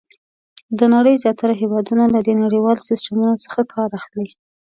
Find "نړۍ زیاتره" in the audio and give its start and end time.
0.95-1.53